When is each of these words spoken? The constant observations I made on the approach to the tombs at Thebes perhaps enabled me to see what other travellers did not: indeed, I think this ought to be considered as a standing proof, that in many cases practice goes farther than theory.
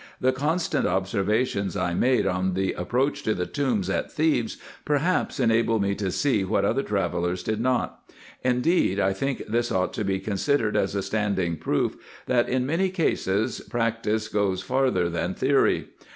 The 0.19 0.31
constant 0.31 0.87
observations 0.87 1.77
I 1.77 1.93
made 1.93 2.25
on 2.25 2.55
the 2.55 2.73
approach 2.73 3.21
to 3.21 3.35
the 3.35 3.45
tombs 3.45 3.87
at 3.87 4.11
Thebes 4.11 4.57
perhaps 4.83 5.39
enabled 5.39 5.83
me 5.83 5.93
to 5.93 6.09
see 6.09 6.43
what 6.43 6.65
other 6.65 6.81
travellers 6.81 7.43
did 7.43 7.61
not: 7.61 8.09
indeed, 8.43 8.99
I 8.99 9.13
think 9.13 9.45
this 9.47 9.71
ought 9.71 9.93
to 9.93 10.03
be 10.03 10.19
considered 10.19 10.75
as 10.75 10.95
a 10.95 11.03
standing 11.03 11.55
proof, 11.55 11.97
that 12.25 12.49
in 12.49 12.65
many 12.65 12.89
cases 12.89 13.59
practice 13.69 14.27
goes 14.27 14.63
farther 14.63 15.07
than 15.07 15.35
theory. 15.35 15.89